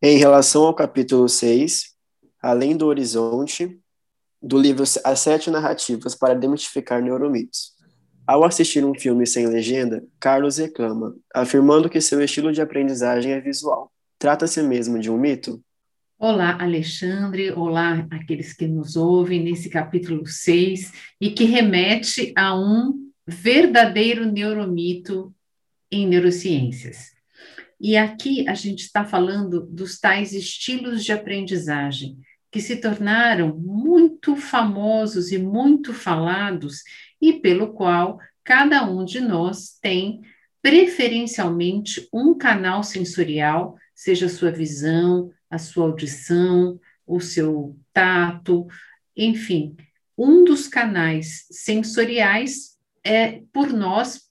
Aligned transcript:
Em 0.00 0.16
relação 0.16 0.62
ao 0.64 0.74
capítulo 0.74 1.28
6, 1.28 1.92
Além 2.40 2.76
do 2.76 2.86
Horizonte, 2.86 3.80
do 4.40 4.56
livro 4.56 4.84
As 5.04 5.18
Sete 5.18 5.50
Narrativas 5.50 6.14
para 6.14 6.36
Demitificar 6.36 7.02
Neuromitos. 7.02 7.72
Ao 8.24 8.44
assistir 8.44 8.84
um 8.84 8.94
filme 8.94 9.26
sem 9.26 9.48
legenda, 9.48 10.04
Carlos 10.20 10.58
reclama, 10.58 11.16
afirmando 11.34 11.90
que 11.90 12.00
seu 12.00 12.22
estilo 12.22 12.52
de 12.52 12.62
aprendizagem 12.62 13.32
é 13.32 13.40
visual. 13.40 13.90
Trata-se 14.20 14.62
mesmo 14.62 15.00
de 15.00 15.10
um 15.10 15.18
mito? 15.18 15.60
Olá, 16.16 16.56
Alexandre. 16.62 17.50
Olá, 17.50 18.06
aqueles 18.08 18.52
que 18.52 18.68
nos 18.68 18.94
ouvem 18.94 19.42
nesse 19.42 19.68
capítulo 19.68 20.24
6 20.24 20.92
e 21.20 21.30
que 21.30 21.42
remete 21.42 22.32
a 22.36 22.56
um 22.56 23.10
verdadeiro 23.26 24.30
neuromito 24.30 25.34
em 25.90 26.06
neurociências. 26.06 27.17
E 27.80 27.96
aqui 27.96 28.48
a 28.48 28.54
gente 28.54 28.80
está 28.80 29.04
falando 29.04 29.60
dos 29.60 29.98
tais 29.98 30.32
estilos 30.32 31.04
de 31.04 31.12
aprendizagem, 31.12 32.18
que 32.50 32.60
se 32.60 32.76
tornaram 32.76 33.56
muito 33.56 34.34
famosos 34.34 35.30
e 35.30 35.38
muito 35.38 35.92
falados, 35.94 36.82
e 37.20 37.34
pelo 37.34 37.72
qual 37.72 38.18
cada 38.42 38.88
um 38.88 39.04
de 39.04 39.20
nós 39.20 39.78
tem 39.80 40.22
preferencialmente 40.60 42.08
um 42.12 42.36
canal 42.36 42.82
sensorial, 42.82 43.76
seja 43.94 44.26
a 44.26 44.30
sua 44.30 44.50
visão, 44.50 45.30
a 45.50 45.58
sua 45.58 45.84
audição, 45.84 46.80
o 47.06 47.20
seu 47.20 47.76
tato, 47.92 48.66
enfim, 49.16 49.76
um 50.16 50.44
dos 50.44 50.66
canais 50.66 51.46
sensoriais 51.50 52.76
é 53.04 53.42
por 53.52 53.72
nós 53.72 54.27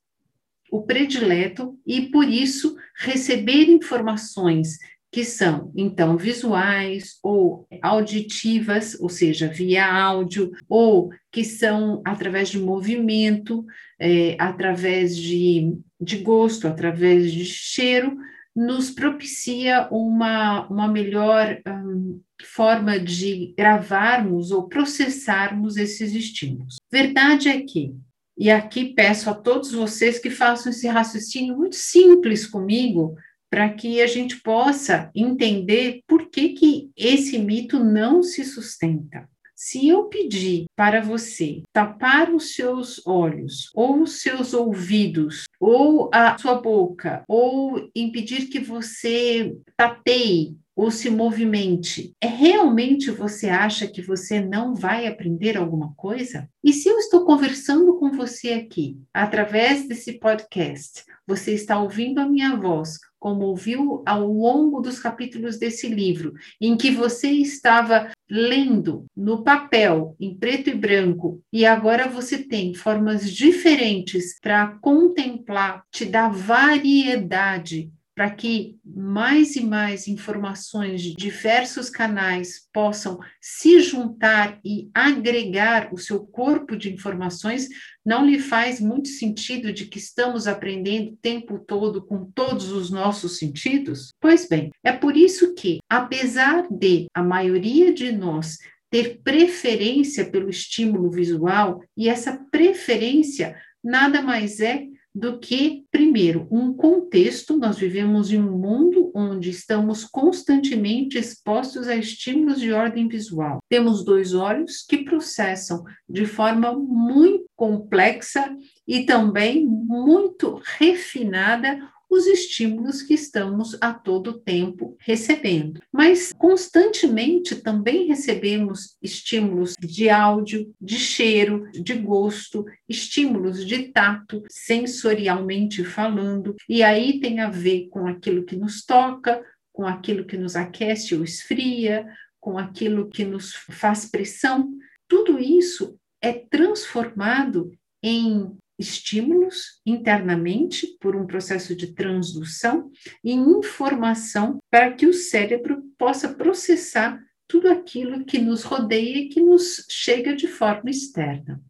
o 0.77 0.83
predileto 0.83 1.77
e 1.85 2.03
por 2.03 2.27
isso 2.27 2.75
receber 2.99 3.69
informações 3.69 4.77
que 5.11 5.23
são, 5.23 5.71
então, 5.75 6.17
visuais 6.17 7.17
ou 7.23 7.67
auditivas, 7.81 8.99
ou 8.99 9.09
seja, 9.09 9.47
via 9.47 9.85
áudio, 9.85 10.51
ou 10.67 11.09
que 11.31 11.43
são 11.43 12.01
através 12.05 12.49
de 12.49 12.59
movimento, 12.59 13.65
é, 13.99 14.35
através 14.37 15.15
de, 15.15 15.73
de 15.99 16.17
gosto, 16.17 16.67
através 16.67 17.31
de 17.31 17.45
cheiro, 17.45 18.17
nos 18.55 18.91
propicia 18.91 19.87
uma, 19.91 20.67
uma 20.67 20.87
melhor 20.87 21.61
um, 21.67 22.19
forma 22.43 22.99
de 22.99 23.53
gravarmos 23.57 24.51
ou 24.51 24.67
processarmos 24.67 25.77
esses 25.77 26.13
estímulos. 26.13 26.77
Verdade 26.91 27.49
é 27.49 27.61
que 27.61 27.95
e 28.37 28.51
aqui 28.51 28.93
peço 28.93 29.29
a 29.29 29.33
todos 29.33 29.71
vocês 29.71 30.19
que 30.19 30.29
façam 30.29 30.71
esse 30.71 30.87
raciocínio 30.87 31.57
muito 31.57 31.75
simples 31.75 32.45
comigo, 32.45 33.15
para 33.49 33.69
que 33.69 34.01
a 34.01 34.07
gente 34.07 34.41
possa 34.41 35.09
entender 35.15 36.01
por 36.05 36.29
que, 36.29 36.49
que 36.49 36.91
esse 36.95 37.39
mito 37.39 37.83
não 37.83 38.21
se 38.21 38.43
sustenta. 38.43 39.27
Se 39.59 39.87
eu 39.87 40.03
pedir 40.03 40.67
para 40.75 41.01
você 41.01 41.63
tapar 41.73 42.31
os 42.31 42.53
seus 42.53 43.01
olhos, 43.07 43.71
ou 43.73 44.03
os 44.03 44.21
seus 44.21 44.53
ouvidos, 44.53 45.45
ou 45.59 46.11
a 46.13 46.37
sua 46.37 46.61
boca, 46.61 47.23
ou 47.27 47.89
impedir 47.95 48.49
que 48.49 48.59
você 48.59 49.57
tateie 49.75 50.55
ou 50.75 50.91
se 50.91 51.09
movimente, 51.09 52.11
é 52.21 52.27
realmente 52.27 53.09
você 53.09 53.49
acha 53.49 53.87
que 53.87 53.99
você 53.99 54.39
não 54.39 54.75
vai 54.75 55.07
aprender 55.07 55.57
alguma 55.57 55.91
coisa? 55.95 56.47
E 56.63 56.71
se 56.71 56.87
eu 56.87 56.99
estou 56.99 57.25
conversando 57.25 57.97
com 57.97 58.11
você 58.11 58.53
aqui, 58.53 58.95
através 59.11 59.87
desse 59.87 60.19
podcast, 60.19 61.03
você 61.25 61.55
está 61.55 61.81
ouvindo 61.81 62.19
a 62.19 62.29
minha 62.29 62.55
voz, 62.55 62.99
como 63.19 63.45
ouviu 63.45 64.03
ao 64.05 64.31
longo 64.31 64.79
dos 64.81 64.99
capítulos 64.99 65.57
desse 65.57 65.89
livro, 65.89 66.33
em 66.61 66.77
que 66.77 66.91
você 66.91 67.31
estava 67.31 68.11
lendo 68.29 69.05
no 69.15 69.43
papel, 69.43 70.15
em 70.19 70.35
preto 70.35 70.69
e 70.69 70.75
branco, 70.75 71.41
e 71.51 71.65
agora 71.65 72.07
você 72.07 72.37
tem 72.37 72.73
formas 72.73 73.31
diferentes 73.31 74.39
para 74.39 74.77
contemplar, 74.81 75.83
te 75.91 76.05
dá 76.05 76.27
variedade 76.27 77.91
para 78.17 78.31
que 78.31 78.79
mais 78.83 79.55
e 79.55 79.63
mais 79.63 80.07
informações 80.07 81.03
de 81.03 81.13
diversos 81.13 81.87
canais 81.87 82.67
possam 82.73 83.19
se 83.39 83.79
juntar 83.79 84.59
e 84.65 84.89
agregar 84.91 85.93
o 85.93 85.99
seu 85.99 86.25
corpo 86.25 86.75
de 86.75 86.91
informações, 86.91 87.69
não 88.03 88.25
lhe 88.25 88.39
faz 88.39 88.81
muito 88.81 89.07
sentido 89.07 89.71
de 89.71 89.85
que 89.85 89.99
estamos 89.99 90.47
aprendendo 90.47 91.11
o 91.11 91.17
tempo 91.17 91.59
todo 91.59 92.03
com 92.07 92.25
todos 92.31 92.71
os 92.71 92.89
nossos 92.89 93.37
sentidos? 93.37 94.11
Pois 94.19 94.49
bem, 94.49 94.71
é 94.83 94.91
por 94.91 95.15
isso 95.15 95.53
que, 95.53 95.77
apesar 95.87 96.65
de 96.71 97.05
a 97.13 97.21
maioria 97.21 97.93
de 97.93 98.11
nós 98.11 98.57
ter 98.89 99.21
preferência 99.23 100.25
pelo 100.25 100.49
estímulo 100.49 101.11
visual, 101.11 101.83
e 101.95 102.09
essa 102.09 102.43
preferência 102.49 103.55
nada 103.83 104.23
mais 104.23 104.59
é 104.59 104.87
do 105.17 105.39
que, 105.39 105.83
primeiro, 105.91 106.47
um 106.51 106.71
contexto. 106.71 107.57
Nós 107.57 107.79
vivemos 107.79 108.31
em 108.31 108.39
um 108.39 108.55
mundo 108.55 109.11
onde 109.15 109.49
estamos 109.49 110.05
constantemente 110.05 111.17
expostos 111.17 111.87
a 111.87 111.95
estímulos 111.95 112.59
de 112.59 112.71
ordem 112.71 113.07
visual. 113.07 113.57
Temos 113.67 114.05
dois 114.05 114.35
olhos 114.35 114.85
que 114.87 115.03
processam 115.03 115.83
de 116.07 116.27
forma 116.27 116.71
muito 116.73 117.47
complexa 117.55 118.55
e 118.87 119.05
também 119.05 119.65
muito 119.65 120.61
refinada 120.77 121.79
os 122.09 122.25
estímulos 122.25 123.01
que 123.01 123.13
estamos 123.13 123.77
a 123.81 123.93
todo 123.93 124.39
tempo 124.39 124.95
recebendo. 124.99 125.81
Mas 125.91 126.31
constantemente 126.33 127.55
também 127.55 128.07
recebemos 128.07 128.95
estímulos 129.01 129.75
de 129.79 130.09
áudio, 130.09 130.73
de 130.79 130.95
cheiro, 130.95 131.69
de 131.71 131.93
gosto, 131.93 132.65
estímulos 132.87 133.65
de 133.65 133.89
tato, 133.89 134.43
sensorialmente 134.49 135.83
falando, 135.83 136.55
e 136.67 136.81
aí 136.83 137.19
tem 137.19 137.39
a 137.39 137.49
ver 137.49 137.87
com 137.89 138.07
aquilo 138.07 138.45
que 138.45 138.55
nos 138.55 138.85
toca, 138.85 139.43
com 139.73 139.85
aquilo 139.85 140.25
que 140.25 140.37
nos 140.37 140.55
aquece 140.55 141.13
ou 141.13 141.23
esfria, 141.23 142.07
com 142.39 142.57
aquilo 142.57 143.09
que 143.09 143.25
nos 143.25 143.53
faz 143.53 144.05
pressão. 144.05 144.71
Tudo 145.07 145.39
isso 145.39 145.99
é 146.21 146.33
transformado 146.33 147.71
em 148.01 148.57
estímulos 148.77 149.81
internamente 149.85 150.87
por 150.99 151.15
um 151.15 151.25
processo 151.25 151.75
de 151.75 151.93
transdução 151.93 152.91
e 153.23 153.31
informação 153.31 154.59
para 154.69 154.93
que 154.93 155.07
o 155.07 155.13
cérebro 155.13 155.83
possa 155.97 156.29
processar 156.33 157.19
tudo 157.47 157.69
aquilo 157.69 158.25
que 158.25 158.39
nos 158.39 158.63
rodeia 158.63 159.17
e 159.17 159.29
que 159.29 159.41
nos 159.41 159.85
chega 159.89 160.35
de 160.35 160.47
forma 160.47 160.89
externa. 160.89 161.61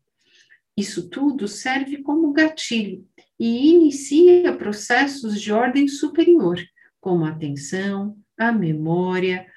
Isso 0.76 1.10
tudo 1.10 1.48
serve 1.48 2.04
como 2.04 2.34
gatilho 2.34 3.08
e 3.40 3.70
inicia 3.70 4.56
processos 4.56 5.42
de 5.42 5.52
ordem 5.52 5.88
superior, 5.88 6.60
como 7.00 7.26
a 7.26 7.30
atenção, 7.30 8.18
a 8.38 8.52
memória, 8.52 9.48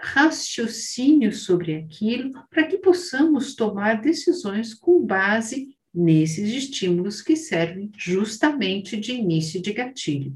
raciocínio 0.00 1.32
sobre 1.32 1.74
aquilo, 1.74 2.32
para 2.50 2.66
que 2.66 2.78
possamos 2.78 3.54
tomar 3.54 4.00
decisões 4.00 4.74
com 4.74 5.04
base 5.04 5.77
nesses 5.98 6.54
estímulos 6.54 7.20
que 7.20 7.34
servem 7.34 7.90
justamente 7.96 8.96
de 8.96 9.12
início 9.12 9.60
de 9.60 9.72
gatilho. 9.72 10.32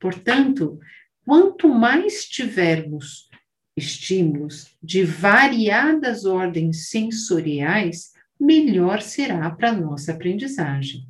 Portanto, 0.00 0.80
quanto 1.26 1.68
mais 1.68 2.24
tivermos 2.24 3.28
estímulos 3.76 4.74
de 4.82 5.04
variadas 5.04 6.24
ordens 6.24 6.88
sensoriais, 6.88 8.12
melhor 8.40 9.02
será 9.02 9.50
para 9.50 9.70
a 9.70 9.76
nossa 9.76 10.12
aprendizagem. 10.12 11.06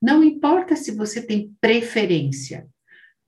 Não 0.00 0.22
importa 0.22 0.76
se 0.76 0.92
você 0.92 1.20
tem 1.20 1.52
preferência. 1.60 2.68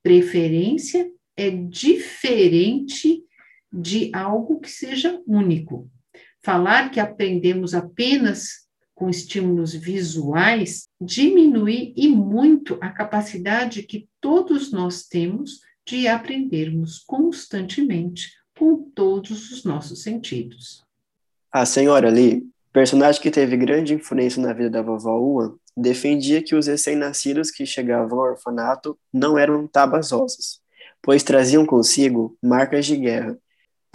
Preferência 0.05 1.11
é 1.37 1.51
diferente 1.51 3.25
de 3.73 4.11
algo 4.15 4.61
que 4.61 4.71
seja 4.71 5.21
único. 5.27 5.91
Falar 6.45 6.93
que 6.93 7.01
aprendemos 7.01 7.75
apenas 7.75 8.66
com 8.97 9.11
estímulos 9.11 9.75
visuais, 9.75 10.89
diminui 10.99 11.93
e 11.95 12.09
muito 12.09 12.79
a 12.81 12.89
capacidade 12.89 13.83
que 13.83 14.09
todos 14.21 14.73
nós 14.73 15.07
temos 15.07 15.61
de 15.87 16.09
aprendermos 16.09 16.99
constantemente 17.07 18.33
com 18.59 18.91
todos 18.95 19.53
os 19.53 19.65
nossos 19.65 20.03
sentidos. 20.03 20.83
A 21.53 21.67
senhora 21.67 22.09
Lee, 22.09 22.49
personagem 22.73 23.21
que 23.21 23.31
teve 23.31 23.55
grande 23.57 23.93
influência 23.93 24.43
na 24.43 24.55
vida 24.55 24.71
da 24.71 24.83
vovó 24.83 25.19
Uan, 25.19 25.55
defendia 25.77 26.43
que 26.43 26.55
os 26.55 26.67
recém-nascidos 26.67 27.51
que 27.51 27.67
chegavam 27.67 28.19
ao 28.19 28.31
orfanato 28.31 28.99
não 29.13 29.39
eram 29.39 29.67
tabas 29.67 30.11
rosas, 30.11 30.61
pois 31.03 31.23
traziam 31.23 31.67
consigo 31.67 32.35
marcas 32.43 32.87
de 32.87 32.97
guerra. 32.97 33.39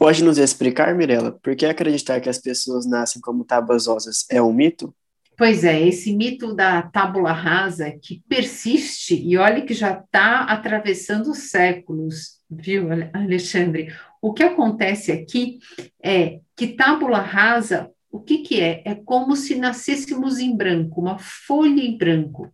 Pode 0.01 0.23
nos 0.23 0.39
explicar, 0.39 0.95
Mirella, 0.95 1.31
por 1.31 1.55
que 1.55 1.63
acreditar 1.63 2.19
que 2.19 2.27
as 2.27 2.39
pessoas 2.39 2.87
nascem 2.87 3.21
como 3.21 3.45
tabas 3.45 3.85
rosas 3.85 4.25
é 4.31 4.41
um 4.41 4.51
mito? 4.51 4.91
Pois 5.37 5.63
é, 5.63 5.79
esse 5.79 6.11
mito 6.11 6.55
da 6.55 6.81
tábula 6.81 7.31
rasa 7.31 7.91
que 8.01 8.19
persiste, 8.27 9.13
e 9.13 9.37
olha 9.37 9.61
que 9.61 9.75
já 9.75 9.91
está 9.91 10.45
atravessando 10.45 11.35
séculos, 11.35 12.39
viu, 12.49 12.87
Alexandre? 13.13 13.93
O 14.19 14.33
que 14.33 14.41
acontece 14.41 15.11
aqui 15.11 15.59
é 16.03 16.39
que 16.57 16.69
tábula 16.69 17.19
rasa, 17.19 17.91
o 18.11 18.19
que, 18.19 18.39
que 18.39 18.59
é? 18.59 18.81
É 18.83 18.95
como 18.95 19.35
se 19.35 19.53
nascêssemos 19.53 20.39
em 20.39 20.57
branco, 20.57 20.99
uma 20.99 21.19
folha 21.19 21.79
em 21.79 21.95
branco. 21.95 22.51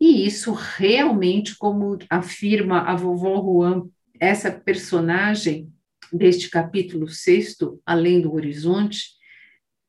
E 0.00 0.24
isso 0.24 0.52
realmente, 0.52 1.58
como 1.58 1.98
afirma 2.08 2.82
a 2.82 2.94
vovó 2.94 3.42
Juan, 3.42 3.88
essa 4.20 4.52
personagem 4.52 5.73
deste 6.16 6.48
capítulo 6.48 7.08
sexto, 7.08 7.80
Além 7.84 8.20
do 8.20 8.32
Horizonte, 8.32 9.14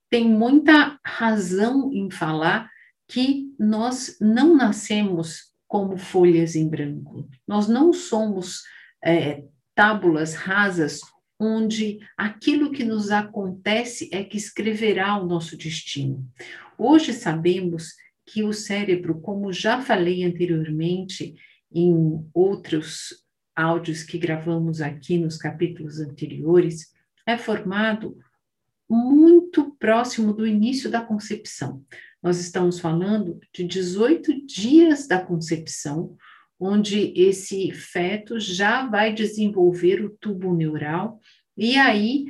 tem 0.10 0.28
muita 0.28 1.00
razão 1.06 1.92
em 1.94 2.10
falar 2.10 2.70
que 3.08 3.54
nós 3.60 4.18
não 4.20 4.56
nascemos 4.56 5.52
como 5.68 5.98
folhas 5.98 6.56
em 6.56 6.68
branco. 6.68 7.30
Nós 7.48 7.68
não 7.68 7.94
somos 7.94 8.64
é, 9.04 9.44
tábulas 9.76 10.34
rasas 10.34 11.02
onde 11.40 12.00
aquilo 12.18 12.72
que 12.72 12.84
nos 12.84 13.12
acontece 13.12 14.10
é 14.12 14.24
que 14.24 14.38
escreverá 14.38 15.18
o 15.18 15.28
nosso 15.28 15.58
destino. 15.58 16.26
Hoje 16.78 17.14
sabemos 17.14 17.94
que 18.26 18.44
o 18.44 18.54
cérebro, 18.54 19.20
como 19.22 19.54
já 19.54 19.82
falei 19.82 20.24
anteriormente 20.24 21.36
em 21.72 22.26
outros 22.34 23.25
áudios 23.56 24.04
que 24.04 24.18
gravamos 24.18 24.82
aqui 24.82 25.18
nos 25.18 25.38
capítulos 25.38 26.00
anteriores, 26.00 26.94
é 27.26 27.38
formado 27.38 28.18
muito 28.90 29.76
próximo 29.80 30.34
do 30.34 30.46
início 30.46 30.90
da 30.90 31.02
concepção. 31.02 31.84
Nós 32.22 32.40
estamos 32.40 32.80
falando 32.80 33.40
de 33.54 33.64
18 33.64 34.46
dias 34.46 35.08
da 35.08 35.20
concepção, 35.20 36.16
onde 36.60 37.14
esse 37.16 37.72
feto 37.72 38.40
já 38.40 38.86
vai 38.86 39.14
desenvolver 39.14 40.04
o 40.04 40.10
tubo 40.10 40.56
neural, 40.56 41.20
e 41.58 41.78
aí 41.78 42.26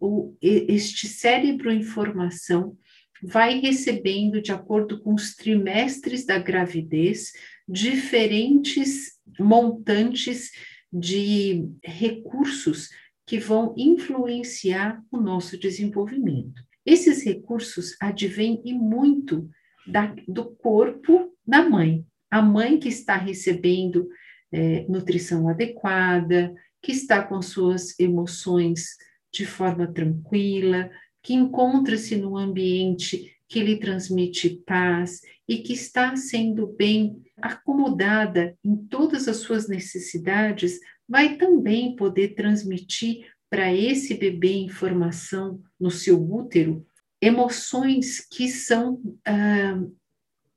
o, 0.00 0.36
este 0.40 1.08
cérebro 1.08 1.70
em 1.70 1.82
formação 1.82 2.76
vai 3.22 3.60
recebendo, 3.60 4.40
de 4.40 4.52
acordo 4.52 5.00
com 5.00 5.14
os 5.14 5.34
trimestres 5.34 6.24
da 6.24 6.38
gravidez, 6.38 7.32
diferentes 7.68 9.18
montantes 9.38 10.50
de 10.92 11.68
recursos 11.84 12.90
que 13.26 13.38
vão 13.38 13.74
influenciar 13.76 15.02
o 15.10 15.18
nosso 15.18 15.56
desenvolvimento. 15.56 16.62
Esses 16.84 17.24
recursos 17.24 17.94
advêm 18.00 18.60
e 18.64 18.72
muito 18.72 19.48
da, 19.86 20.14
do 20.26 20.50
corpo 20.56 21.32
da 21.46 21.68
mãe. 21.68 22.04
A 22.30 22.42
mãe 22.42 22.78
que 22.78 22.88
está 22.88 23.16
recebendo 23.16 24.08
é, 24.52 24.84
nutrição 24.88 25.48
adequada, 25.48 26.52
que 26.82 26.92
está 26.92 27.22
com 27.22 27.40
suas 27.40 27.98
emoções 28.00 28.96
de 29.32 29.46
forma 29.46 29.86
tranquila, 29.92 30.90
que 31.22 31.34
encontra-se 31.34 32.16
num 32.16 32.36
ambiente 32.36 33.36
que 33.48 33.62
lhe 33.62 33.78
transmite 33.78 34.62
paz 34.64 35.20
e 35.48 35.58
que 35.58 35.72
está 35.72 36.14
sendo 36.16 36.66
bem 36.66 37.20
acomodada 37.36 38.56
em 38.64 38.76
todas 38.76 39.26
as 39.26 39.38
suas 39.38 39.68
necessidades, 39.68 40.78
vai 41.08 41.36
também 41.36 41.96
poder 41.96 42.34
transmitir 42.34 43.26
para 43.48 43.74
esse 43.74 44.14
bebê 44.14 44.52
em 44.52 44.68
formação 44.68 45.60
no 45.78 45.90
seu 45.90 46.22
útero 46.22 46.86
emoções 47.20 48.20
que 48.20 48.48
são 48.48 49.00
ah, 49.26 49.82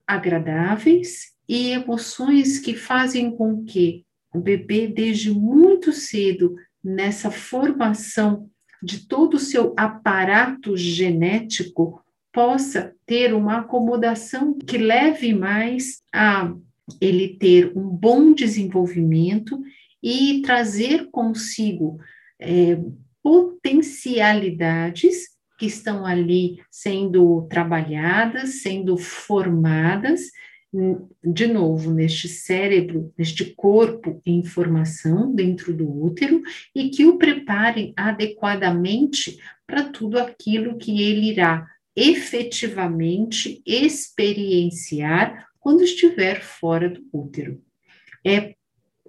agradáveis 0.08 1.34
e 1.48 1.72
emoções 1.72 2.60
que 2.60 2.76
fazem 2.76 3.36
com 3.36 3.66
que 3.66 4.06
o 4.34 4.40
bebê, 4.40 4.88
desde 4.88 5.32
muito 5.32 5.92
cedo, 5.92 6.56
nessa 6.84 7.30
formação 7.30 8.50
de 8.84 9.08
todo 9.08 9.36
o 9.36 9.40
seu 9.40 9.74
aparato 9.78 10.76
genético, 10.76 12.04
possa 12.34 12.94
ter 13.06 13.34
uma 13.34 13.60
acomodação 13.60 14.58
que 14.58 14.78
leve 14.78 15.34
mais 15.34 16.02
a 16.14 16.54
ele 17.00 17.38
ter 17.38 17.72
um 17.78 17.88
bom 17.88 18.34
desenvolvimento 18.34 19.58
e 20.02 20.42
trazer 20.42 21.10
consigo 21.12 21.98
é, 22.40 22.80
potencialidades 23.22 25.32
que 25.58 25.68
estão 25.68 26.06
ali 26.06 26.62
sendo 26.70 27.44
trabalhadas, 27.44 28.62
sendo 28.62 28.98
formadas, 28.98 30.24
de 31.24 31.48
novo, 31.48 31.92
neste 31.92 32.28
cérebro, 32.28 33.14
neste 33.16 33.46
corpo 33.54 34.20
em 34.26 34.44
formação 34.44 35.34
dentro 35.34 35.72
do 35.72 35.88
útero, 35.88 36.42
e 36.74 36.90
que 36.90 37.06
o 37.06 37.18
preparem 37.18 37.94
adequadamente 37.96 39.38
para 39.68 39.84
tudo 39.84 40.18
aquilo 40.18 40.78
que 40.78 41.04
ele 41.04 41.30
irá 41.30 41.68
efetivamente 41.96 43.62
experienciar 43.66 45.48
quando 45.60 45.84
estiver 45.84 46.42
fora 46.42 46.90
do 46.90 47.06
útero. 47.14 47.62
É, 48.26 48.56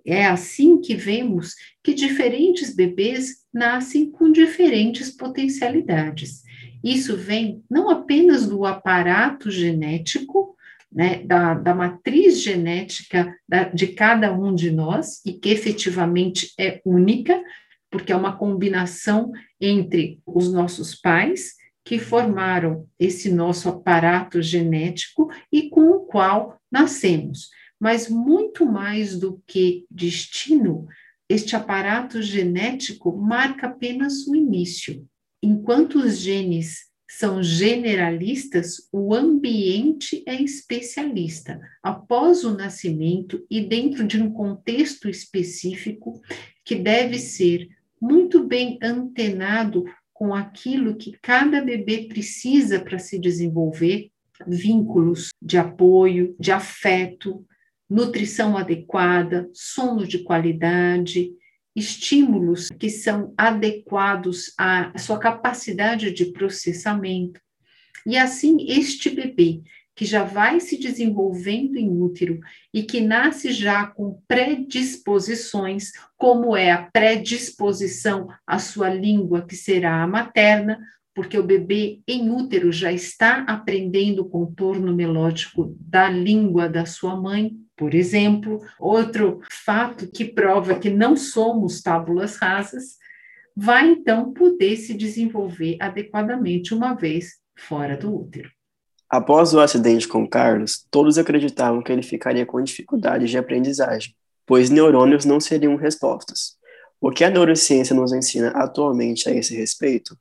é 0.05 0.27
assim 0.27 0.79
que 0.81 0.95
vemos 0.95 1.55
que 1.83 1.95
diferentes 1.95 2.75
bebês 2.75 3.45
nascem 3.53 4.11
com 4.11 4.31
diferentes 4.31 5.11
potencialidades. 5.11 6.43
Isso 6.83 7.17
vem 7.17 7.65
não 7.71 7.89
apenas 7.89 8.47
do 8.47 8.67
aparato 8.67 9.51
genético, 9.51 10.54
né, 10.95 11.25
da, 11.25 11.55
da 11.55 11.75
matriz 11.75 12.41
genética 12.41 13.37
da, 13.49 13.65
de 13.65 13.89
cada 13.89 14.33
um 14.33 14.55
de 14.55 14.71
nós, 14.71 15.21
e 15.27 15.33
que 15.33 15.49
efetivamente 15.49 16.53
é 16.59 16.81
única, 16.85 17.43
porque 17.91 18.13
é 18.13 18.17
uma 18.17 18.37
combinação 18.37 19.33
entre 19.61 20.21
os 20.25 20.53
nossos 20.53 20.95
pais 20.95 21.55
que 21.85 21.99
formaram 21.99 22.89
esse 22.99 23.31
nosso 23.31 23.69
aparato 23.69 24.41
genético 24.41 25.29
e 25.53 25.69
com 25.69 25.91
o 25.91 26.01
qual 26.01 26.59
nascemos. 26.71 27.51
Mas 27.79 28.09
muito 28.09 28.65
mais 28.65 29.19
do 29.19 29.43
que 29.47 29.85
destino, 29.91 30.87
este 31.29 31.57
aparato 31.57 32.23
genético 32.23 33.17
marca 33.17 33.67
apenas 33.67 34.27
o 34.27 34.35
início. 34.35 35.07
Enquanto 35.43 35.99
os 35.99 36.19
genes 36.19 36.87
são 37.09 37.43
generalistas, 37.43 38.89
o 38.93 39.15
ambiente 39.15 40.23
é 40.27 40.35
especialista. 40.41 41.61
Após 41.83 42.45
o 42.45 42.55
nascimento 42.55 43.45
e 43.51 43.61
dentro 43.61 44.07
de 44.07 44.21
um 44.21 44.31
contexto 44.31 45.09
específico 45.09 46.21
que 46.65 46.75
deve 46.75 47.19
ser 47.19 47.69
muito 48.01 48.45
bem 48.45 48.79
antenado 48.83 49.85
com 50.13 50.35
aquilo 50.35 50.97
que 50.97 51.17
cada 51.21 51.61
bebê 51.61 52.07
precisa 52.09 52.81
para 52.81 52.99
se 52.99 53.19
desenvolver, 53.19 54.11
vínculos 54.47 55.31
de 55.41 55.57
apoio, 55.57 56.35
de 56.39 56.51
afeto, 56.51 57.45
nutrição 57.89 58.57
adequada, 58.57 59.49
sono 59.53 60.07
de 60.07 60.21
qualidade, 60.21 61.33
estímulos 61.75 62.69
que 62.69 62.89
são 62.89 63.35
adequados 63.37 64.53
à 64.59 64.97
sua 64.99 65.19
capacidade 65.19 66.13
de 66.13 66.27
processamento. 66.27 67.41
E 68.07 68.17
assim, 68.17 68.67
este 68.69 69.11
bebê 69.11 69.63
que 69.97 70.05
já 70.05 70.25
vai 70.25 70.59
se 70.61 70.77
desenvolvendo 70.77 71.77
em 71.77 71.89
útero 71.89 72.41
e 72.73 72.83
que 72.83 73.01
nasce 73.01 73.53
já 73.53 73.87
com 73.87 74.21
predisposições, 74.27 75.93
como 76.17 76.57
é 76.57 76.73
a 76.73 76.83
predisposição 76.93 78.29
à 78.47 78.59
sua 78.59 78.91
língua, 78.91 79.47
que 79.47 79.55
será 79.55 80.03
a 80.03 80.07
materna, 80.07 80.81
porque 81.15 81.39
o 81.39 81.45
bebê 81.45 82.01
em 82.09 82.29
útero 82.29 82.73
já 82.73 82.93
está 82.93 83.43
aprendendo 83.43 84.23
o 84.23 84.29
contorno 84.29 84.93
melódico 84.93 85.77
da 85.79 86.11
língua 86.11 86.69
da 86.69 86.85
sua 86.85 87.15
mãe, 87.15 87.53
por 87.77 87.95
exemplo. 87.95 88.61
Outro 88.79 89.41
fato 89.51 90.07
que 90.11 90.25
prova 90.25 90.75
que 90.75 90.91
não 90.91 91.17
somos 91.17 91.83
tábulas 91.83 92.37
rasas, 92.37 92.97
vai 93.57 93.89
então 93.89 94.33
poder 94.33 94.77
se 94.77 94.95
desenvolver 94.95 95.77
adequadamente 95.81 96.75
uma 96.75 96.95
vez 96.95 97.35
fora 97.57 97.97
do 97.97 98.15
útero. 98.15 98.51
Após 99.09 99.55
o 99.55 99.61
acidente 99.61 100.09
com 100.09 100.29
Carlos, 100.29 100.85
todos 100.91 101.19
acreditavam 101.19 101.83
que 101.83 101.93
ele 101.93 102.03
ficaria 102.03 102.45
com 102.45 102.63
dificuldades 102.63 103.31
de 103.31 103.39
aprendizagem, 103.39 104.15
pois 104.45 104.71
neurônios 104.71 105.25
não 105.25 105.39
seriam 105.39 105.77
respostas. 105.77 106.57
O 107.01 107.11
que 107.11 107.23
a 107.23 107.31
neurociência 107.31 107.95
nos 107.95 108.13
ensina 108.13 108.49
atualmente 108.57 109.29
a 109.29 109.33
esse 109.33 109.55
respeito? 109.55 110.17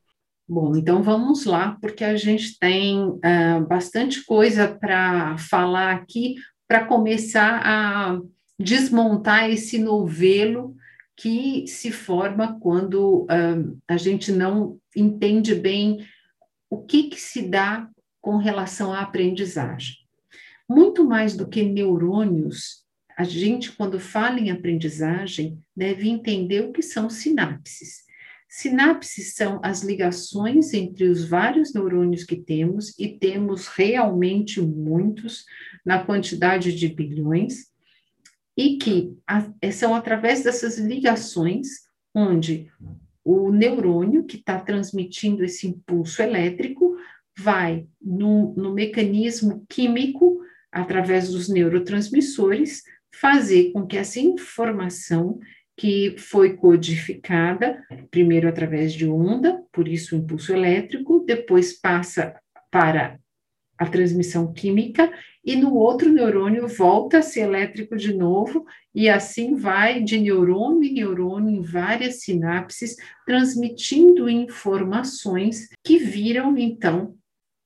Bom, 0.48 0.75
então 0.75 1.01
vamos 1.01 1.45
lá, 1.45 1.77
porque 1.81 2.03
a 2.03 2.17
gente 2.17 2.60
tem 2.60 3.00
uh, 3.00 3.65
bastante 3.67 4.24
coisa 4.25 4.67
para 4.67 5.38
falar 5.38 5.93
aqui 5.93 6.36
para 6.74 6.86
começar 6.86 7.62
a 7.63 8.20
desmontar 8.58 9.48
esse 9.48 9.77
novelo 9.77 10.75
que 11.15 11.68
se 11.68 11.92
forma 11.92 12.60
quando 12.60 13.25
uh, 13.25 13.80
a 13.88 13.96
gente 13.96 14.32
não 14.32 14.80
entende 14.96 15.53
bem 15.53 16.03
o 16.72 16.82
que, 16.82 17.10
que 17.10 17.22
se 17.22 17.44
dá 17.44 17.88
com 18.20 18.38
relação 18.38 18.92
à 18.92 19.01
aprendizagem. 19.01 19.98
Muito 20.68 21.06
mais 21.06 21.38
do 21.38 21.48
que 21.48 21.62
neurônios, 21.62 22.84
a 23.15 23.24
gente, 23.24 23.72
quando 23.74 24.00
fala 24.00 24.39
em 24.39 24.50
aprendizagem, 24.50 25.60
deve 25.77 26.10
entender 26.10 26.62
o 26.62 26.72
que 26.72 26.82
são 26.82 27.08
sinapses. 27.08 28.03
Sinapses 28.50 29.36
são 29.36 29.60
as 29.63 29.84
ligações 29.84 30.74
entre 30.74 31.06
os 31.06 31.27
vários 31.27 31.72
neurônios 31.72 32.24
que 32.24 32.36
temos, 32.36 32.98
e 33.00 33.10
temos 33.10 33.68
realmente 33.68 34.60
muitos, 34.60 35.46
na 35.86 36.04
quantidade 36.04 36.74
de 36.74 36.88
bilhões, 36.88 37.72
e 38.58 38.78
que 38.78 39.18
são 39.72 39.96
através 39.96 40.44
dessas 40.44 40.78
ligações 40.78 41.68
onde 42.13 42.72
o 43.24 43.52
neurônio 43.52 44.25
que 44.25 44.38
está 44.38 44.60
transmitindo 44.60 45.44
esse 45.44 45.68
impulso 45.68 46.22
elétrico 46.22 46.96
vai 47.38 47.88
no, 48.02 48.54
no 48.56 48.74
mecanismo 48.74 49.66
químico, 49.68 50.40
através 50.72 51.30
dos 51.30 51.50
neurotransmissores, 51.50 52.84
fazer 53.16 53.72
com 53.72 53.86
que 53.88 53.98
essa 53.98 54.20
informação 54.20 55.40
que 55.75 56.16
foi 56.18 56.56
codificada, 56.56 57.84
primeiro 58.12 58.48
através 58.48 58.94
de 58.94 59.08
onda, 59.08 59.63
por 59.72 59.88
isso 59.88 60.16
o 60.16 60.20
impulso 60.20 60.54
elétrico, 60.54 61.24
depois 61.25 61.74
passa 61.80 62.36
para 62.70 63.20
a 63.77 63.86
transmissão 63.86 64.53
química, 64.53 65.12
e 65.44 65.56
no 65.56 65.74
outro 65.75 66.10
neurônio 66.10 66.68
volta 66.68 67.18
a 67.18 67.22
ser 67.22 67.42
elétrico 67.42 67.98
de 67.98 68.13
novo, 68.13 68.65
e 68.96 69.10
assim 69.10 69.56
vai 69.56 70.01
de 70.01 70.20
neurônio 70.20 70.84
em 70.84 70.94
neurônio 70.94 71.50
em 71.50 71.62
várias 71.62 72.22
sinapses, 72.22 72.96
transmitindo 73.25 74.30
informações 74.30 75.68
que 75.84 75.98
viram, 75.98 76.58
então, 76.58 77.15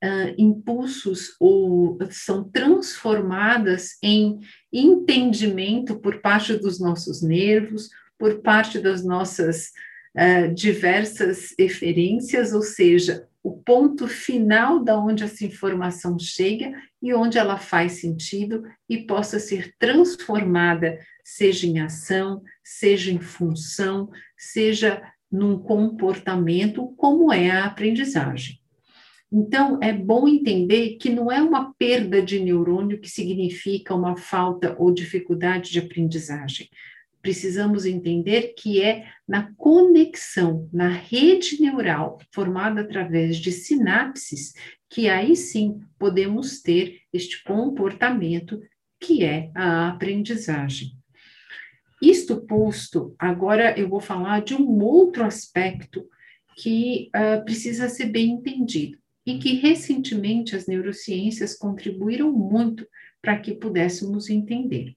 uh, 0.03 0.33
impulsos 0.37 1.35
ou 1.39 1.97
são 2.09 2.43
transformadas 2.49 3.97
em 4.01 4.39
entendimento 4.71 5.99
por 5.99 6.21
parte 6.21 6.53
dos 6.53 6.79
nossos 6.79 7.21
nervos, 7.21 7.89
por 8.17 8.41
parte 8.41 8.79
das 8.79 9.03
nossas 9.03 9.71
uh, 10.15 10.53
diversas 10.53 11.53
referências, 11.59 12.53
ou 12.53 12.61
seja, 12.61 13.27
o 13.47 13.63
ponto 13.63 14.09
final 14.09 14.83
da 14.83 14.99
onde 14.99 15.23
essa 15.23 15.45
informação 15.45 16.19
chega 16.19 16.73
e 17.01 17.13
onde 17.13 17.37
ela 17.37 17.57
faz 17.57 17.93
sentido 17.93 18.61
e 18.89 18.97
possa 18.97 19.39
ser 19.39 19.73
transformada, 19.79 20.99
seja 21.23 21.65
em 21.65 21.79
ação, 21.79 22.43
seja 22.61 23.09
em 23.09 23.21
função, 23.21 24.09
seja 24.37 25.01
num 25.31 25.57
comportamento, 25.57 26.93
como 26.97 27.31
é 27.31 27.49
a 27.49 27.63
aprendizagem. 27.63 28.59
Então, 29.31 29.79
é 29.81 29.93
bom 29.93 30.27
entender 30.27 30.97
que 30.97 31.09
não 31.09 31.31
é 31.31 31.41
uma 31.41 31.73
perda 31.75 32.21
de 32.21 32.41
neurônio 32.41 32.99
que 32.99 33.09
significa 33.09 33.95
uma 33.95 34.17
falta 34.17 34.75
ou 34.77 34.93
dificuldade 34.93 35.71
de 35.71 35.79
aprendizagem. 35.79 36.69
Precisamos 37.21 37.85
entender 37.85 38.53
que 38.57 38.81
é 38.81 39.07
na 39.27 39.53
conexão, 39.55 40.69
na 40.71 40.87
rede 40.87 41.61
neural 41.61 42.19
formada 42.31 42.81
através 42.81 43.37
de 43.37 43.51
sinapses, 43.51 44.53
que 44.89 45.09
aí 45.09 45.35
sim 45.35 45.81
podemos 45.99 46.61
ter 46.61 47.01
este 47.11 47.43
comportamento 47.43 48.61
que 48.99 49.23
é 49.23 49.51
a 49.55 49.89
aprendizagem. 49.89 50.91
Isto 52.01 52.45
posto, 52.45 53.15
agora 53.17 53.77
eu 53.77 53.89
vou 53.89 53.99
falar 53.99 54.41
de 54.41 54.53
um 54.53 54.81
outro 54.83 55.23
aspecto 55.23 56.07
que 56.55 57.09
uh, 57.15 57.43
precisa 57.43 57.89
ser 57.89 58.05
bem 58.05 58.31
entendido 58.31 58.97
e 59.25 59.39
que 59.39 59.55
recentemente 59.55 60.55
as 60.55 60.67
neurociências 60.67 61.55
contribuíram 61.55 62.31
muito 62.31 62.87
para 63.21 63.37
que 63.37 63.53
pudéssemos 63.53 64.29
entender. 64.29 64.95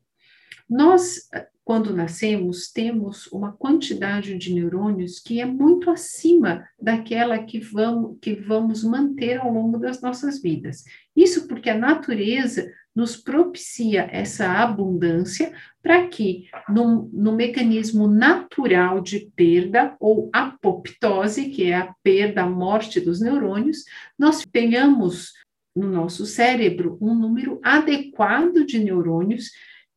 Nós, 0.69 1.29
quando 1.65 1.95
nascemos, 1.95 2.71
temos 2.73 3.27
uma 3.29 3.53
quantidade 3.53 4.37
de 4.37 4.53
neurônios 4.53 5.21
que 5.21 5.41
é 5.41 5.47
muito 5.47 5.91
acima 5.91 6.67
daquela 6.81 7.39
que 7.39 7.61
vamos, 7.61 8.19
que 8.21 8.35
vamos 8.35 8.83
manter 8.83 9.39
ao 9.39 9.53
longo 9.53 9.79
das 9.79 10.01
nossas 10.01 10.41
vidas. 10.43 10.85
Isso 11.15 11.47
porque 11.47 11.71
a 11.71 11.79
natureza 11.79 12.71
nos 12.95 13.17
propicia 13.17 14.09
essa 14.11 14.49
abundância 14.49 15.53
para 15.83 16.07
que, 16.09 16.49
no, 16.69 17.09
no, 17.13 17.33
mecanismo 17.33 18.09
natural 18.09 19.01
de 19.01 19.31
perda 19.37 19.97
ou 20.01 20.29
apoptose, 20.33 21.51
que 21.51 21.71
é 21.71 21.77
a 21.77 21.95
perda, 22.03 22.43
a 22.43 22.51
morte 22.51 23.01
dos 23.01 23.21
neurônios, 23.21 23.85
nós 24.19 24.45
tenhamos 24.51 25.35
no 25.75 25.89
nosso 25.89 26.27
cérebro 26.27 26.99
um 27.01 27.15
número 27.15 27.61
adequado 27.63 28.65
de 28.67 28.79
neurônios 28.79 29.51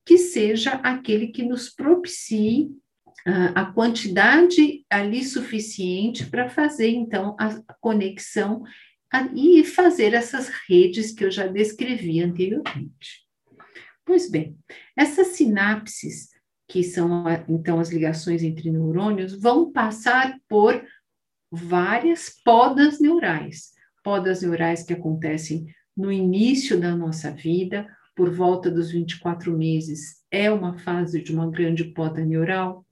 que 0.06 0.18
seja 0.18 0.74
aquele 0.76 1.28
que 1.28 1.44
nos 1.44 1.70
propicie 1.70 2.72
uh, 3.28 3.52
a 3.56 3.66
quantidade 3.66 4.86
ali 4.90 5.24
suficiente 5.24 6.26
para 6.26 6.50
fazer, 6.50 6.90
então, 6.90 7.36
a 7.40 7.62
conexão 7.80 8.64
e 9.36 9.64
fazer 9.64 10.14
essas 10.14 10.50
redes 10.68 11.12
que 11.12 11.24
eu 11.24 11.32
já 11.32 11.46
descrevi 11.46 12.22
anteriormente. 12.22 13.24
Pois 14.06 14.30
bem, 14.30 14.58
essas 14.98 15.28
sinapses, 15.28 16.30
que 16.68 16.84
são 16.84 17.24
então 17.48 17.80
as 17.80 17.90
ligações 17.90 18.42
entre 18.44 18.72
neurônios, 18.72 19.40
vão 19.40 19.72
passar 19.72 20.38
por 20.50 20.84
várias 21.52 22.30
podas 22.44 23.00
neurais. 23.00 23.72
Podas 24.04 24.42
neurais 24.42 24.84
que 24.84 24.94
acontecem 24.94 25.68
no 25.96 26.12
início 26.12 26.80
da 26.80 26.96
nossa 26.96 27.32
vida, 27.32 27.88
por 28.16 28.32
volta 28.32 28.70
dos 28.70 28.92
24 28.92 29.56
meses, 29.58 30.24
é 30.30 30.52
uma 30.52 30.78
fase 30.78 31.22
de 31.22 31.34
uma 31.34 31.50
grande 31.50 31.86
poda 31.86 32.24
neural. 32.24 32.86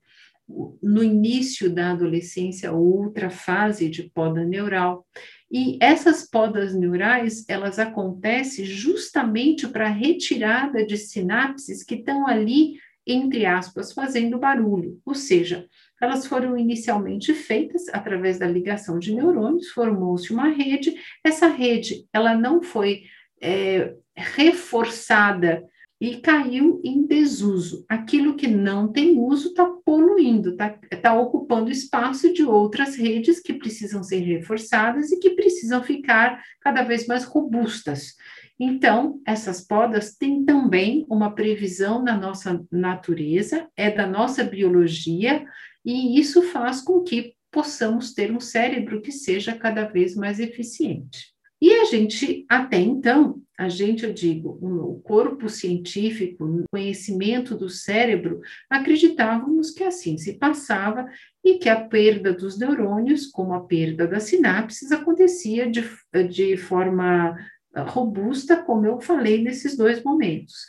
No 0.82 1.02
início 1.02 1.72
da 1.72 1.92
adolescência, 1.92 2.72
outra 2.72 3.30
fase 3.30 3.88
de 3.88 4.02
poda 4.10 4.44
neural. 4.44 5.06
E 5.50 5.78
essas 5.80 6.28
podas 6.28 6.74
neurais, 6.74 7.44
elas 7.48 7.78
acontecem 7.78 8.64
justamente 8.64 9.68
para 9.68 9.88
retirada 9.88 10.84
de 10.84 10.96
sinapses 10.96 11.84
que 11.84 11.96
estão 11.96 12.26
ali, 12.26 12.74
entre 13.06 13.46
aspas, 13.46 13.92
fazendo 13.92 14.38
barulho. 14.38 15.00
Ou 15.04 15.14
seja, 15.14 15.66
elas 16.00 16.26
foram 16.26 16.58
inicialmente 16.58 17.32
feitas 17.32 17.88
através 17.90 18.38
da 18.38 18.48
ligação 18.48 18.98
de 18.98 19.14
neurônios, 19.14 19.68
formou-se 19.68 20.32
uma 20.32 20.48
rede. 20.48 20.94
Essa 21.22 21.46
rede, 21.46 22.06
ela 22.12 22.34
não 22.34 22.62
foi 22.62 23.04
é, 23.40 23.94
reforçada 24.16 25.64
e 26.00 26.16
caiu 26.16 26.80
em 26.84 27.06
desuso. 27.06 27.84
Aquilo 27.88 28.34
que 28.34 28.48
não 28.48 28.88
tem 28.88 29.20
uso 29.20 29.50
está 29.50 29.66
poluindo, 29.84 30.50
está 30.50 30.70
tá 31.00 31.14
ocupando 31.14 31.70
espaço 31.70 32.32
de 32.32 32.42
outras 32.42 32.96
redes 32.96 33.38
que 33.38 33.54
precisam 33.54 34.02
ser 34.02 34.18
reforçadas 34.18 35.12
e 35.12 35.20
que 35.20 35.30
precisam 35.30 35.80
ficar 35.80 36.42
cada 36.60 36.82
vez 36.82 37.06
mais 37.06 37.22
robustas. 37.22 38.16
Então, 38.58 39.20
essas 39.24 39.60
podas 39.60 40.16
têm 40.16 40.44
também 40.44 41.06
uma 41.08 41.34
previsão 41.34 42.02
na 42.02 42.16
nossa 42.16 42.64
natureza, 42.70 43.68
é 43.76 43.88
da 43.88 44.06
nossa 44.06 44.42
biologia, 44.42 45.44
e 45.84 46.18
isso 46.18 46.42
faz 46.42 46.80
com 46.80 47.02
que 47.02 47.34
possamos 47.48 48.12
ter 48.12 48.32
um 48.32 48.40
cérebro 48.40 49.00
que 49.00 49.12
seja 49.12 49.54
cada 49.54 49.84
vez 49.84 50.16
mais 50.16 50.40
eficiente. 50.40 51.31
E 51.62 51.72
a 51.74 51.84
gente, 51.84 52.44
até 52.48 52.76
então, 52.76 53.40
a 53.56 53.68
gente, 53.68 54.02
eu 54.02 54.12
digo, 54.12 54.58
o 54.60 55.00
corpo 55.00 55.48
científico, 55.48 56.44
o 56.44 56.64
conhecimento 56.68 57.56
do 57.56 57.68
cérebro, 57.68 58.40
acreditávamos 58.68 59.70
que 59.70 59.84
assim 59.84 60.18
se 60.18 60.32
passava 60.32 61.08
e 61.44 61.58
que 61.58 61.68
a 61.68 61.80
perda 61.80 62.32
dos 62.32 62.58
neurônios, 62.58 63.26
como 63.26 63.54
a 63.54 63.64
perda 63.64 64.08
das 64.08 64.24
sinapses, 64.24 64.90
acontecia 64.90 65.70
de, 65.70 65.88
de 66.28 66.56
forma 66.56 67.38
ah, 67.72 67.82
robusta, 67.82 68.56
como 68.56 68.84
eu 68.84 69.00
falei 69.00 69.40
nesses 69.40 69.76
dois 69.76 70.02
momentos, 70.02 70.66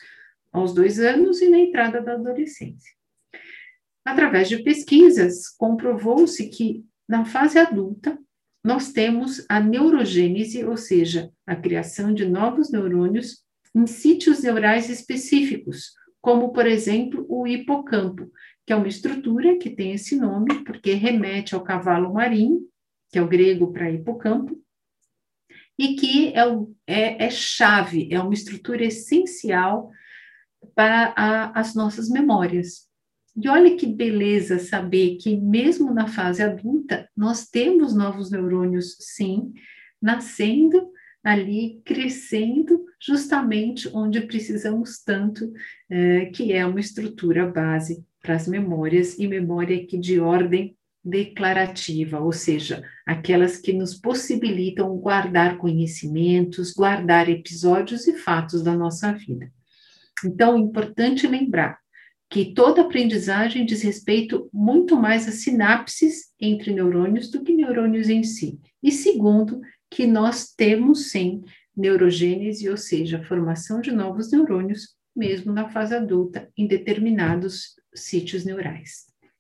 aos 0.52 0.76
dois 0.76 1.00
anos 1.00 1.42
e 1.42 1.50
na 1.50 1.58
entrada 1.58 2.04
da 2.04 2.14
adolescência. 2.14 2.94
Através 4.06 4.48
de 4.48 4.62
pesquisas, 4.62 5.50
comprovou-se 5.58 6.48
que 6.50 6.86
na 7.10 7.26
fase 7.26 7.58
adulta, 7.58 8.16
nós 8.64 8.92
temos 8.92 9.46
a 9.50 9.60
neurogênese, 9.60 10.64
ou 10.64 10.78
seja, 10.78 11.30
a 11.46 11.56
criação 11.56 12.14
de 12.14 12.26
novos 12.26 12.72
neurônios 12.72 13.44
em 13.76 13.86
sítios 13.86 14.42
neurais 14.42 14.90
específicos, 14.90 15.92
como, 16.22 16.54
por 16.54 16.66
exemplo, 16.66 17.26
o 17.28 17.46
hipocampo, 17.46 18.32
que 18.66 18.72
é 18.72 18.76
uma 18.76 18.88
estrutura 18.88 19.58
que 19.58 19.70
tem 19.70 19.92
esse 19.92 20.16
nome 20.16 20.64
porque 20.64 20.94
remete 20.94 21.54
ao 21.54 21.64
cavalo 21.64 22.14
marinho, 22.14 22.62
que 23.12 23.20
é 23.20 23.22
o 23.22 23.28
grego 23.28 23.74
para 23.74 23.92
hipocampo, 23.92 24.58
e 25.78 25.96
que 25.96 26.34
é, 26.34 26.44
é, 26.88 27.26
é, 27.26 27.30
chave, 27.30 28.08
é 28.12 28.20
uma 28.20 28.34
estrutura 28.34 28.86
essencial 28.86 29.92
para 30.74 31.14
a, 31.18 31.60
as 31.60 31.76
nossas 31.76 32.10
memórias. 32.10 32.88
E 33.36 33.50
olha 33.50 33.76
que 33.76 33.88
beleza 33.88 34.60
saber 34.60 35.18
que, 35.18 35.36
mesmo 35.36 35.94
na 35.94 36.08
fase 36.08 36.44
adulta, 36.44 37.10
nós 37.18 37.48
temos 37.48 37.96
novos 37.96 38.30
neurônios, 38.30 38.96
sim, 39.00 39.52
nascendo 40.02 40.92
ali 41.24 41.82
crescendo 41.86 42.84
justamente 43.02 43.90
onde 43.94 44.22
precisamos 44.22 45.02
tanto, 45.02 45.52
é, 45.90 46.26
que 46.28 46.52
é 46.52 46.66
uma 46.66 46.80
estrutura 46.80 47.48
base 47.48 48.06
para 48.22 48.36
as 48.36 48.48
memórias 48.48 49.18
e 49.18 49.28
memória 49.28 49.86
que 49.86 49.98
de 49.98 50.20
ordem 50.20 50.78
declarativa, 51.04 52.20
ou 52.20 52.32
seja, 52.32 52.84
aquelas 53.06 53.58
que 53.58 53.74
nos 53.74 53.96
possibilitam 53.96 54.96
guardar 54.98 55.58
conhecimentos, 55.58 56.74
guardar 56.74 57.30
episódios 57.30 58.08
e 58.08 58.18
fatos 58.18 58.62
da 58.62 58.76
nossa 58.76 59.12
vida. 59.12 59.52
Então, 60.24 60.56
é 60.56 60.60
importante 60.60 61.28
lembrar 61.28 61.83
que 62.34 62.46
toda 62.46 62.82
aprendizagem 62.82 63.64
diz 63.64 63.84
respeito 63.84 64.50
muito 64.52 64.96
mais 64.96 65.28
a 65.28 65.32
sinapses 65.32 66.32
entre 66.42 66.74
neurônios 66.74 67.30
do 67.30 67.44
que 67.44 67.54
neurônios 67.54 68.10
em 68.10 68.24
si. 68.24 68.60
E 68.82 68.92
segundo, 68.92 69.62
que 69.88 70.08
nós 70.08 70.52
temos 70.52 71.12
sim 71.12 71.44
neurogênese, 71.78 72.68
ou 72.68 72.76
seja, 72.76 73.20
a 73.20 73.24
formação 73.24 73.80
de 73.80 73.92
novos 73.92 74.32
neurônios, 74.32 74.96
mesmo 75.16 75.54
na 75.54 75.70
fase 75.70 75.94
adulta, 75.94 76.50
em 76.58 76.66
determinados 76.66 77.76
sítios 77.94 78.44
neurais. 78.44 79.13